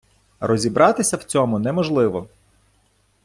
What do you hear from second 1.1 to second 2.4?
в цьому неможливо.